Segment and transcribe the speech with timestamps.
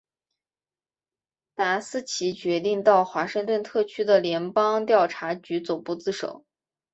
[1.53, 6.43] 达斯奇决定到华盛顿特区的联邦调查局总部自首。